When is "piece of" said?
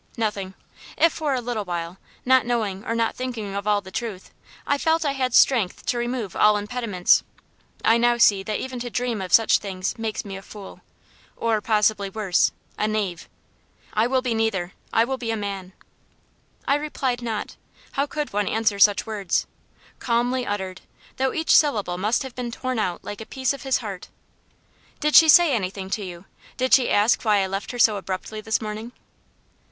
23.27-23.61